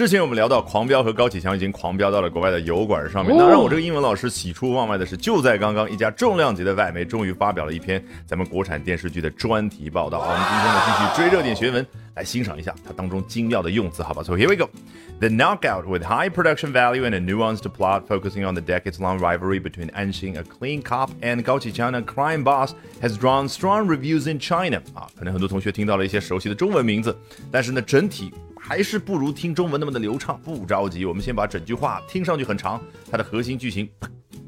[0.00, 10.20] 之前我们聊到狂飙和高启强已经狂飙到了国外的油管上面，那让我这个英文老师喜出望外的是，就在刚刚，一家重量级的外媒终于发表了一篇咱们国产电视剧的专题报道。
[10.20, 11.86] 我们今天呢继续追热点学文，
[12.19, 14.23] 来欣赏一下它当中精妙的用词，好吧？
[14.23, 14.69] So here we go.
[15.19, 19.59] The knockout with high production value and a nuanced plot focusing on the decades-long rivalry
[19.59, 24.29] between Anxing, a clean cop, and Gao Qiqiang, a crime boss, has drawn strong reviews
[24.29, 24.81] in China.
[24.93, 27.17] 啊，可能很多同学听到了一些熟悉的中文名字，
[27.49, 30.37] 但是呢，整体还是不如听中文那么的流畅。
[30.43, 33.89] 不着急，我们先把整句话听上去很长，它的核心句型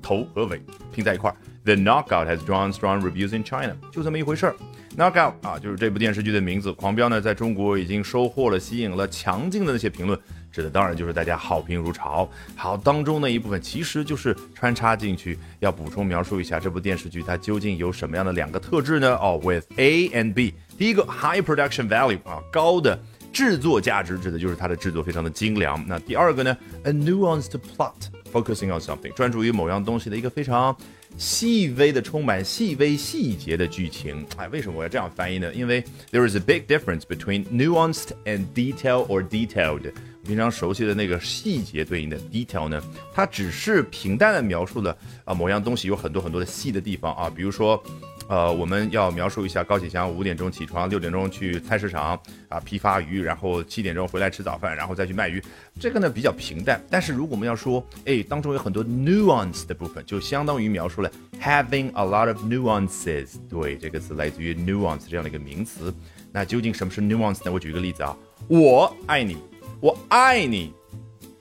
[0.02, 0.61] 头和尾
[0.92, 1.37] 拼在一块儿。
[1.65, 4.56] The knockout has drawn strong reviews in China，就这么一回事儿。
[4.97, 6.73] knockout 啊，就是这部电视剧的名字。
[6.73, 10.19] 狂飙呢，在中国已经收获了、吸引了强劲的那些评论。
[10.51, 12.29] 指的当然就是大家好评如潮。
[12.57, 19.16] 好，当中那一部分其实就是穿插进去，要补充描述一下这部电视剧它究竟有什么样的两个特质呢？
[19.16, 20.52] 哦，with A and B。
[20.77, 22.98] 第一个 high production value 啊，高的
[23.32, 25.82] 制作价值，指的就是它的制作非常的精良。
[25.88, 27.95] 那第二个呢，a nuanced plot
[28.32, 30.76] focusing on something，专注于某样东西的一个非常
[31.16, 34.24] 细微的、充满细微细节的剧情。
[34.37, 35.52] 哎，为什么我要这样翻译呢？
[35.54, 39.92] 因为 there is a big difference between nuanced and detail or detailed。
[40.24, 42.80] 平常熟悉的那个细节对应的 detail 呢，
[43.12, 47.82] 它只是平淡的描述了啊某样东西有很多很多的细的地方啊，比如说，
[48.28, 55.42] 呃，我们要描述一下高启强五点钟起床，六点钟去菜市场啊批发鱼，然后七点钟回来吃早饭，然后再去卖鱼，
[55.79, 56.82] 这个呢比较平淡。
[56.90, 63.34] 但是如果我们要说，哎，当中有很多 nuance 的部分，就相当于描述了 having a lot of nuances。
[63.51, 65.92] 对，这个词来自于 nuance 这样的一个名词。
[66.32, 67.53] 那究竟什么是 nuance 呢？
[67.53, 68.16] 我举一个例子啊，
[68.48, 69.36] 我爱你。
[69.81, 70.72] 我爱你，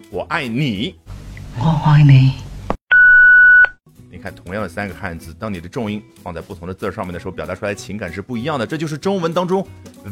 [0.10, 0.96] 我爱你，
[1.60, 2.51] 我爱你。
[4.22, 8.68] 看，同样的三个汉字，当你的重音放在不同的字上面的时候，表达出来情感是不一样的。
[8.68, 9.66] 这就是中文当中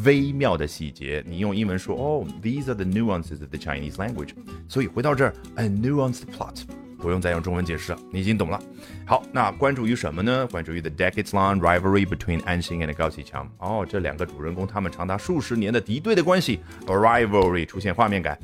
[0.04, 1.24] 微妙的细节。
[1.28, 4.30] 你用英文说，哦，These are the nuances of the Chinese language。
[4.68, 6.64] 所以回到这儿，a nuanced plot。
[7.00, 8.62] 不用再用中文解释了，你已经懂了。
[9.06, 10.46] 好，那关注于什么呢？
[10.52, 13.50] 关注于 the decades-long rivalry between An Xing and 高启强。
[13.58, 18.38] 哦，这两个主人公他们长达数十年的敌对的关系，rivalry 出现画面感。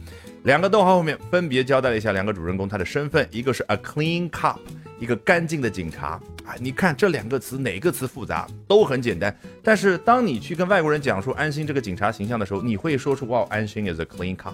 [0.43, 4.57] 两个逗号后面分别交代了一下两个主人公他的身份，一个是 a clean cop，
[4.99, 6.19] 一个干净的警察。
[6.45, 8.47] 啊，你看这两个词哪个词复杂？
[8.67, 9.35] 都很简单。
[9.63, 14.53] 但是当你去跟外国人讲述安心这个警察形象的时候，你会说出哇，安心 is a clean cop。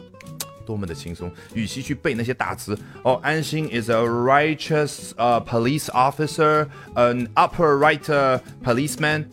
[0.71, 9.25] 多么的轻松，与其去背那些大词哦，安心 is a righteous 呃 police officer，an upper right policeman，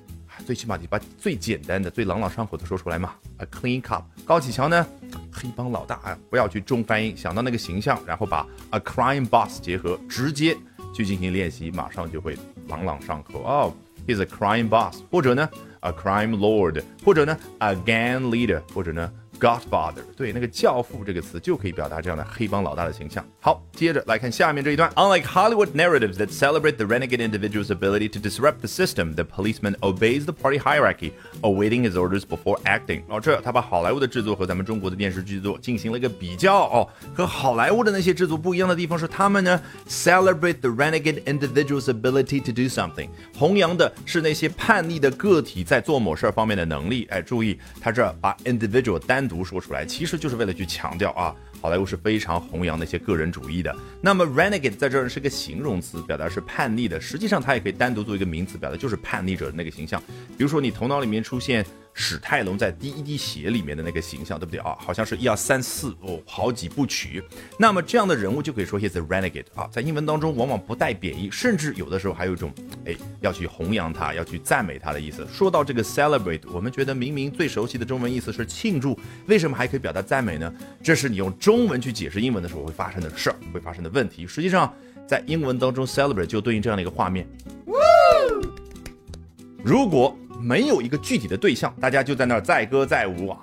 [0.44, 3.15] 最起码你把最简单的、最朗朗上口的说出来嘛。
[3.37, 4.84] A clean cop，高启强呢，
[5.32, 10.56] 黑帮老大啊，不要去中翻译，想到那个形象，然后把 a crime boss 结合，直接
[10.93, 13.72] 去进行练习，马上就会朗朗上口哦。
[14.09, 15.49] He's a crime boss，或者呢
[15.82, 19.09] ，a crime lord，或者呢，a gang leader，或者呢。
[19.39, 23.25] Godfather，对，那个教父这个词就可以表达这样的黑帮老大的形象。
[23.41, 24.89] 好，接着来看下面这一段。
[24.95, 30.23] Unlike Hollywood narratives that celebrate the renegade individual's ability to disrupt the system, the policeman obeys
[30.23, 31.11] the party hierarchy,
[31.41, 33.01] awaiting his orders before acting。
[33.09, 36.69] 哦，这他把好莱坞的制作和咱们中国的电视剧作进行了一个比较。
[36.69, 47.05] 哦，和好莱坞的那些制作不一样的地方是，他们呢 celebrate the renegade individual's ability to do something，弘扬的是那些叛逆的个体在做某事儿方面的能力。
[47.09, 53.76] 哎，注意，他这把 individual 单 独说出来，其实就是为了去强调啊，好莱坞是非常弘扬那些个人主义的。
[54.00, 60.02] 那么 renegade 在这儿是个形容词，表达是叛逆的，实际上它也可以单独做一个名词，表达就是叛逆者的那个形象。
[60.36, 61.64] 比如说你头脑里面出现。
[62.00, 64.76] 史泰龙在第一滴血里面的那个形象，对不对啊？
[64.78, 67.20] 好像是一二三四哦，好几部曲。
[67.59, 72.53] 那么这样的人物就可以说 he's a renegade 啊，在英文当中往往不带贬义，甚至有的时候还有一种
[72.87, 75.26] 哎要去弘扬他，要去赞美他的意思。
[75.26, 80.54] 说到这个 celebrate，我们觉得明明最熟悉的中文意思是庆祝，为什么还可以表达赞美呢？
[80.81, 84.25] 这是你用中文去解释英文的时候会发生的事儿，会发生的问题。
[84.25, 84.72] 实际上
[85.04, 87.26] 在英文当中 celebrate 就对应这样的一个画面。
[89.64, 93.41] 如果没有一个具体的对象，大家就在那儿载歌载舞啊，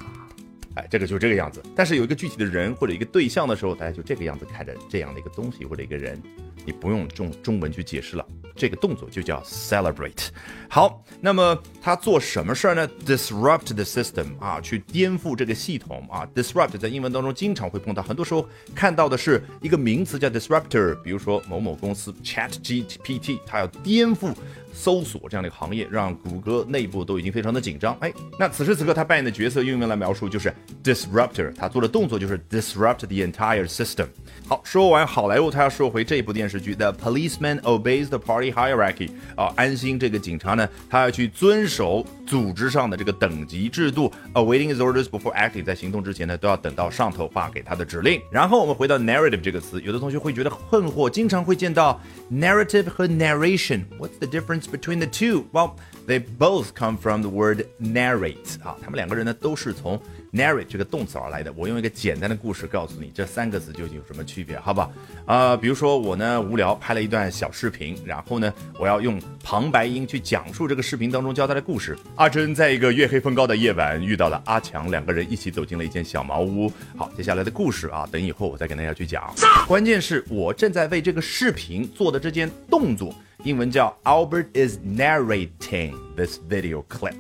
[0.76, 1.62] 哎，这个就这个样子。
[1.76, 6.22] 但是有一个具体的人或者一个对象的时候，大家就这个样子看着这样的一个东西或者一个人，
[6.66, 8.26] 你不用中中文去解释了，
[8.56, 10.30] 这个动作就叫 celebrate。
[10.70, 16.28] 好，那么他做什么事儿呢？disrupt the system 啊，去颠覆这个系统啊。
[16.34, 24.34] disrupt 在英文当中经常会碰到，很多时候看到的是一个名词叫 disruptor，比如说某某公司 Chat GPT，它要颠覆。
[24.76, 27.96] 搜索这样的一个行业，让谷歌内部都已经非常的紧张。
[28.02, 34.06] 哎，那此时此刻他扮演的角色用英文来描述就是 disruptor，他做的动作就是 disrupt the entire system。
[34.48, 39.10] 好，说完好莱坞，他要说回这部电视剧，The Policeman Obeys the Party Hierarchy。
[39.36, 48.22] 啊，安心这个警察呢，他要去遵守组织上的这个等级制度，awaiting his orders before acting，在行动之前呢，都要等到上头发给他的指令。
[48.30, 52.00] 然后我们回到 narrative 这个词，有的同学会觉得困惑，经常会见到
[52.32, 53.84] narrative 和 narration。
[53.98, 55.46] What's the difference between the two?
[55.52, 55.76] Well,
[56.08, 58.62] they both come from the word narrate。
[58.64, 60.00] 啊，他们两个人呢，都是从
[60.32, 61.52] narrate 这个动词而来的。
[61.56, 64.90] 我用一个简单的故事告诉你这三个字究竟有什么区别，好吧？
[65.26, 71.97] 啊，比如说我呢无聊拍了一段小视频，然后呢我要用旁白音去讲述这个视频当中交代的故事。
[72.16, 76.72] 阿珍在一个月黑风高的夜晚遇到了阿强，两个人一起走进了一间小茅屋。
[76.96, 79.34] 好，接下来的故事啊，等以后我再跟大家去讲。
[79.67, 83.14] 关键是我正在为这个视频做的这件动作，
[83.46, 87.14] 英文叫 Albert is narrating this video clip。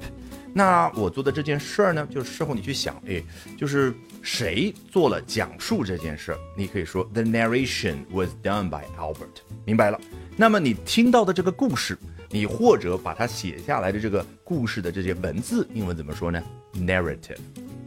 [0.51, 3.21] 那我做的这件事儿呢，就是事后你去想，哎，
[3.55, 3.93] 就是
[4.23, 6.37] 谁做了讲述这件事儿？
[6.57, 9.43] 你可以说 The narration was done by Albert。
[9.65, 10.01] 明白了？
[10.35, 11.95] 那么你听到的这个故事，
[12.31, 16.41] 你或者把它写下来的这个故事的这些文字，英文怎么说呢
[16.73, 17.37] ？Narrative。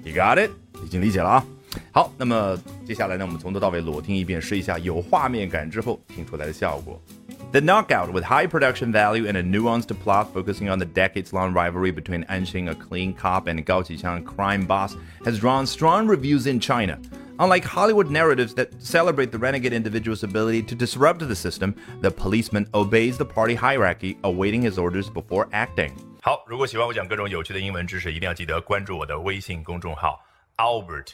[0.04, 0.52] You got it？
[0.84, 1.46] 已经理解了啊。
[1.90, 2.56] 好，那么
[2.86, 7.02] 接下来呢，我们从头到尾裸听一遍，试一下有画面感之后听出来的效果。
[7.51, 11.91] The Knockout, with high production value and a nuanced plot focusing on the decades long rivalry
[11.91, 16.47] between Anxing, a clean cop, and Gao Qixiang, a crime boss, has drawn strong reviews
[16.47, 16.99] in China.
[17.39, 22.67] Unlike Hollywood narratives that celebrate the renegade individual's ability to disrupt the system, the policeman
[22.73, 25.91] obeys the party hierarchy, awaiting his orders before acting.
[26.21, 30.23] 好，如果喜欢我讲各种有趣的英文知识，一定要记得关注我的微信公众号
[30.57, 31.13] Albert。